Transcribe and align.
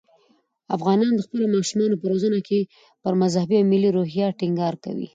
افغانان 0.75 1.13
د 1.15 1.19
خپلو 1.27 1.45
ماشومانو 1.55 1.99
په 2.01 2.05
روزنه 2.11 2.39
کې 2.47 2.59
پر 3.03 3.13
مذهبي 3.21 3.55
او 3.59 3.69
ملي 3.71 3.89
روحیه 3.97 4.27
ټینګار 4.39 4.73
کوي. 4.83 5.07